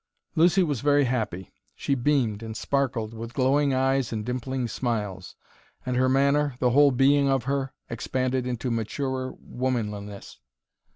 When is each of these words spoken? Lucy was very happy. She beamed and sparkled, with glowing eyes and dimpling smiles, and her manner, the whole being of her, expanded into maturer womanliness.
Lucy 0.33 0.63
was 0.63 0.81
very 0.81 1.03
happy. 1.03 1.53
She 1.75 1.93
beamed 1.93 2.41
and 2.41 2.57
sparkled, 2.57 3.13
with 3.13 3.35
glowing 3.35 3.71
eyes 3.71 4.11
and 4.11 4.25
dimpling 4.25 4.67
smiles, 4.67 5.35
and 5.85 5.95
her 5.95 6.09
manner, 6.09 6.55
the 6.57 6.71
whole 6.71 6.89
being 6.89 7.29
of 7.29 7.43
her, 7.43 7.71
expanded 7.87 8.47
into 8.47 8.71
maturer 8.71 9.31
womanliness. 9.39 10.39